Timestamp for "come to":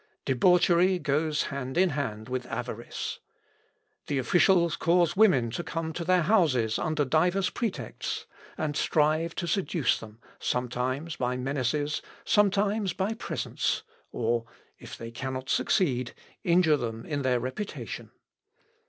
5.63-6.03